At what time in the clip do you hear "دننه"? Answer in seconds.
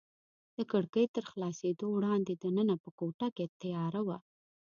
2.43-2.75